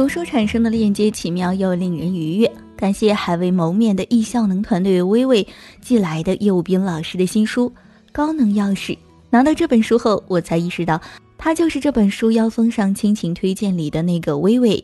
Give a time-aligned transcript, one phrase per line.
[0.00, 2.50] 读书产生的链接奇妙又令人愉悦。
[2.74, 5.46] 感谢还未谋面的易效能团队微微
[5.82, 7.68] 寄来的叶武斌老师的新书
[8.10, 8.94] 《高能钥匙》。
[9.28, 10.98] 拿到这本书后，我才意识到，
[11.36, 14.82] 他就是这本书腰封上亲情推荐里的那个微微。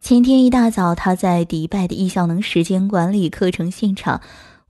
[0.00, 4.20] 前天一大早，他在迪拜的易效能时间管理课程现场，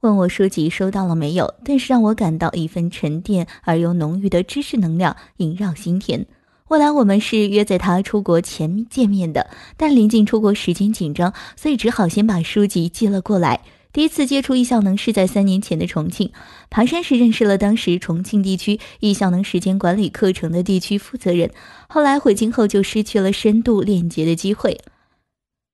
[0.02, 1.50] 问我书籍收到了没有。
[1.64, 6.26] 顿时让我感到一份沉淀而又浓郁的知识能量萦绕心田。
[6.72, 13.60] 后来我们是约在他出国前见面的，但临近出国时间紧张，所以只好先把书籍寄了过来。
[13.92, 16.32] 第一次接触易效能是在三年前的重庆
[16.70, 21.50] 爬山时认识了当时重庆地区易效能时间管理课程的地区负责人，
[21.90, 24.80] 后来回京后就失去了深度链接的机会。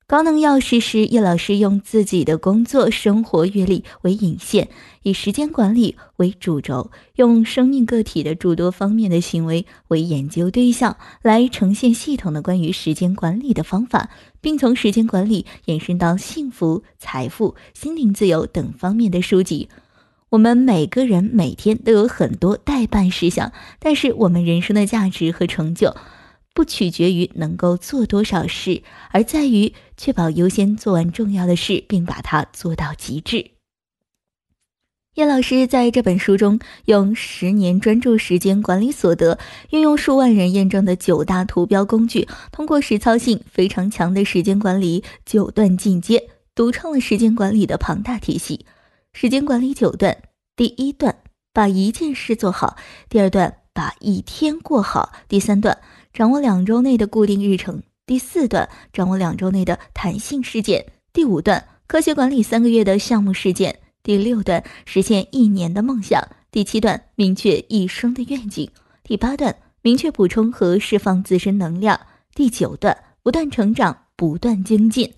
[0.08, 4.70] 高能钥匙是叶老师用自己的工作、生活阅历为引线，
[5.02, 14.08] 以时间管理为主轴，用生命个体的诸多方面的行为为研究对象，来呈现系统的关于时间管理的方法，
[14.40, 19.68] 并从时间管理延伸到幸福、财富、心灵自由等方面的书籍。
[20.30, 25.94] 我们每个人每天都有很多待办事项，但是我们人生的价值和成就。
[26.58, 33.52] 不取决于能够做多少事，而在于确保优先做完重要的事，并把它做到极致。
[35.14, 39.38] 叶老师在这本书中，用十年专注时间管理所得，
[39.70, 48.66] 运用数万人验证的九大图标工具，通过实操性非常强的时间管理九段进阶，独创了时间管理的庞大体系。
[49.12, 50.18] 时间管理九段，
[50.56, 51.18] 第一段
[51.52, 52.76] 把一件事做好，
[53.08, 55.78] 第二段把一天过好，第三段。
[56.12, 68.68] 掌握两周内的固定日程，第四段掌握两周内的弹性事件，第五段科学管理三个月的项目事件，第六段实现一年的梦想，第七段明确一生的愿景，
[69.04, 72.00] 第八段明确补充和释放自身能量，
[72.34, 75.14] 第九段不断成长，不断精进。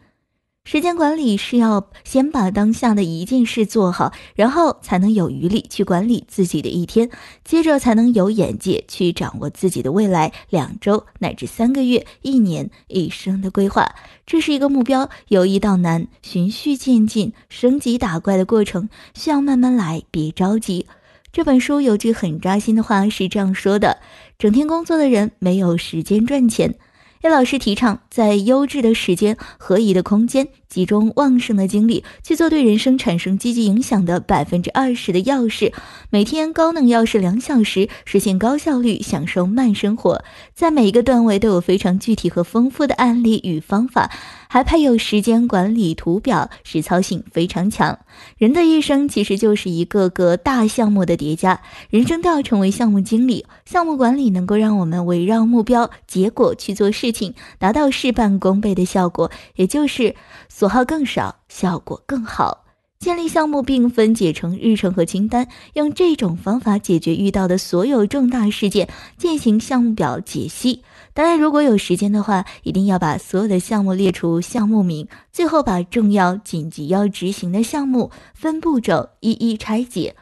[0.62, 7.10] 时间管理是要先把当下的一件事做好，然后才能有余力去管理自己的一天，
[7.44, 13.94] 接着才能有眼界去掌握自己的未来两周乃至三个月、一年、一生的规划。
[14.26, 20.86] 这是一个目标由易到难、循序渐进、升级打怪的过程，需要慢慢来，别着急。
[21.32, 23.98] 这本书有句很扎心的话是这样说的：
[24.38, 26.76] 整天工作的人没有时间赚钱。
[27.22, 35.74] 叶老师提倡，在优质的时间、合宜的空间、集中旺盛的精力，去做对人生产生积极影响的百分之二十的要事。
[36.08, 40.24] 每天高能要是两小时，实现高效率，享受慢生活。
[40.54, 44.10] 在每一个段位都有非常具体和丰富的案例与方法。
[44.52, 48.00] 还配有时间管理图表，实操性非常强。
[48.36, 53.46] 人的一生其实就是一个个大项目的叠加，人生都要成为项目经理。
[53.64, 60.16] 项目管理能够让我们围绕目标、结果去做事情，达到事半功倍的效果，也就是
[60.48, 62.64] 所耗更少，效果更好。
[63.00, 70.82] 建立项目并分解成日程和清单，用这种方法解决遇到的所有重大事件，进行项目表解析。
[71.14, 80.14] 当然，如果有时间的话，一定要把所有的项目列出项目名，最后把重要、紧急要执行的项目分步骤一一拆解。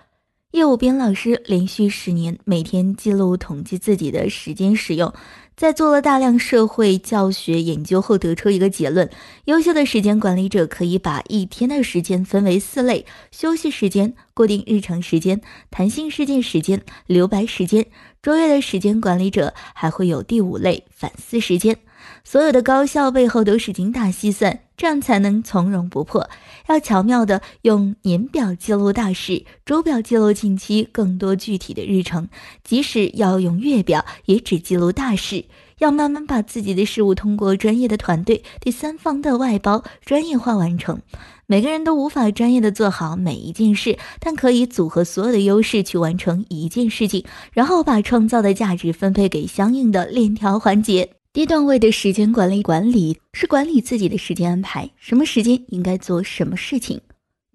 [0.53, 5.13] 业务编老师连续十年每天记录统计自己的时间使用。
[5.55, 9.11] 在做了大量社会教学研究后，得出一个结论：
[9.45, 17.85] 优秀的时间管理者可以把一天的时间分为四类：休息时间、固定日程时间、弹性事件时间、留白时间。
[18.23, 21.77] 卓越的时间管理者还会有第五类：反思时间。
[22.25, 26.31] 所有的高效背后都是精打细算，这样才能从容不迫。
[26.69, 32.29] 要巧妙的用年表记录大事，周表记录近期更多具体的日程，
[32.65, 35.45] 即使要用月表，也只记录大事。
[35.79, 41.01] 要慢慢把自己的事物通过专业的团队、第三方的外包专业化完成。
[41.47, 51.18] 每个人都无法专业的做好每一件事，但可以组合所有的优势去完成一件事情，然后把创造的价值分配给相应的链条环节。
[51.39, 57.01] 低段位的时间管理，管理是管理自己的时间安排，什么时间应该做什么事情。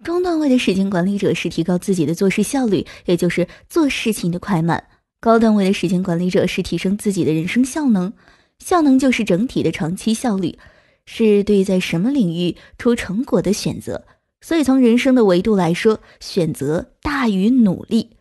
[0.02, 4.82] 中段位的时间管理者是提高自己的做事效率，也就是做事情的快慢。
[5.20, 8.10] 高段位的时间管理者是提升自己的人生效能，
[8.58, 10.58] 效能就是整体的长期效率，
[11.04, 14.06] 是对在什么领域出成果的选择。
[14.40, 18.12] 所以从人生的维度来说，选择大于努力，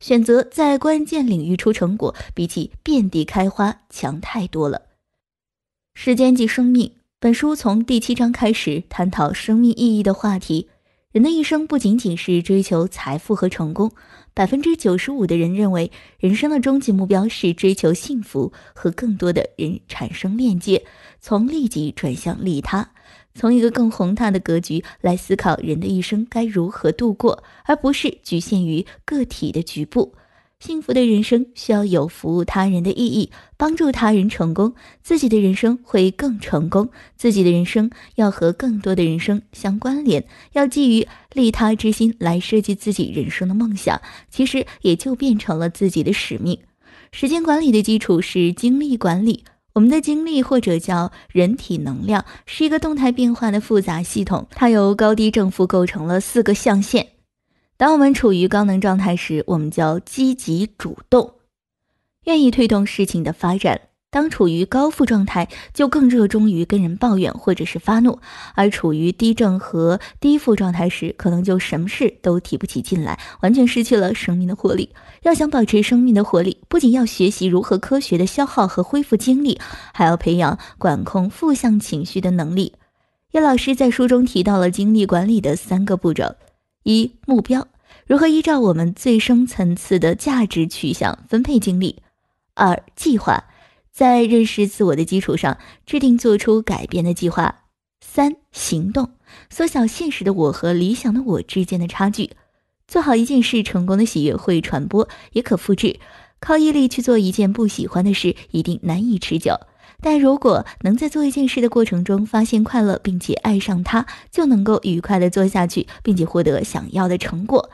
[0.00, 4.82] 选择在关键领域出成果，比起遍地开花强太多了。
[5.94, 6.90] 时间即生命。
[7.20, 10.68] 本书从第七章开始探讨生命意义的话题。
[11.12, 13.92] 人的一生不仅仅是追求财富和成功，
[14.32, 20.82] 百分之九十五的人认为，人生的终极目标是追求幸福和更多的人产生链接，
[21.20, 22.90] 从利己转向利他，
[23.34, 30.14] 从一个更宏大的格局来思考人的一生该如何度过，而不是局限于个体的局部。
[30.64, 34.72] 幸福的人生需要有服务他人的意义，帮助他人成功，
[35.02, 36.88] 自己的人生会更成功。
[37.16, 44.00] 自己的人生要和更多的人生相关联，要基于利他之心来设计自己人生的梦想，
[44.30, 46.56] 其实也就变成了自己的使命。
[47.10, 49.42] 时间管理的基础是精力管理。
[49.72, 57.04] 我们的精力或者叫人体能量，是一个动态变化的复杂系统，它由高低正负构成了四个象限。
[57.76, 61.34] 当我们处于高能状态时，我们叫积极主动，
[62.24, 63.76] 愿意推动事情的发展；
[64.08, 68.20] 当处于高负状态，就更热衷于跟人抱怨或者是发怒；
[68.54, 74.90] 而处于低正和低负状态时，可能就什么事都提不起劲来，完全失去了生命的活力。
[75.22, 79.58] 要想保持生命的活力，不仅要学习如何科学的消耗和恢复精力，
[79.92, 82.74] 还要培养管控负向情绪的能力。
[83.32, 86.36] 叶老师在书中提到了精力管理的三个步骤：
[86.82, 87.68] 一、目标。
[88.06, 92.02] 如何依照我们最深层次的价值取向分配精力？
[92.54, 93.44] 二、计划，
[93.90, 97.64] 在认识自我的基础上制定做出改变的计划。
[98.00, 99.12] 三、行动，
[99.48, 102.30] 缩小现实的我和理想的我之间的差距。
[102.88, 105.98] 做好一件事，成功的喜悦会传播，也可复制。
[106.40, 109.54] 靠毅力去做一件不喜欢的事，一定难以持久。
[110.02, 117.70] 但如果能在做一件事的过程中发现快乐，并且爱上它，就能够愉快的做下去，并且获得想要的成果。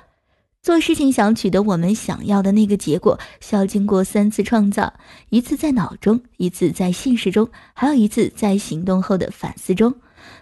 [0.60, 4.92] 做事情想取得我们想要的那个结果，需要经过三次创造：
[5.30, 9.94] 一次在脑中，一次在现实中，还有一次在行动后的反思中。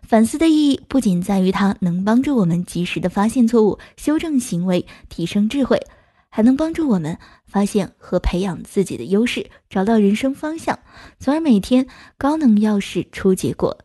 [0.03, 5.81] 反思的意义不仅在于它能帮助我们及时的发现错误、修正行为、提升智慧，
[6.31, 10.79] 还能帮助我们发现和培养自己的优势，找到人生方向，
[11.19, 11.87] 从而每天
[12.19, 13.79] 高能要事出结果。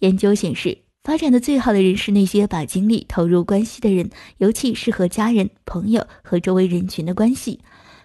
[0.00, 0.78] 研究显示。
[1.02, 7.60] 发展的最好的人是那些把精力投入关系的人，尤其是和家人、朋友和周围人群的关系。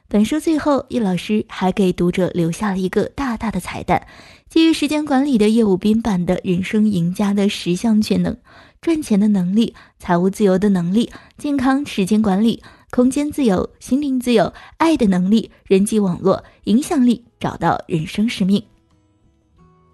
[0.07, 4.07] 本书最后，叶老师还给读者留下了一个大大的彩蛋：
[4.49, 8.37] 基于时间管理的业务编版的人生赢家的十项全能，
[8.79, 12.63] 赚钱的能力、财务自由的能力、健康时间管理、
[12.95, 18.63] 空间自由、心灵自由、爱的能力、人际网络、影响力，找到人生使命。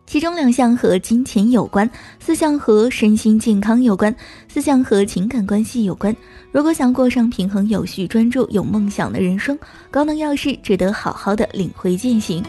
[0.06, 1.90] 其中两项和金钱有关，
[2.20, 4.16] 四项和身心健康有关，
[4.48, 6.16] 四项和情感关系有关。
[6.52, 9.58] 如果想过上平衡、有序、专注、有梦想的人生，
[9.90, 12.44] 高能钥匙值得好好的领会践行。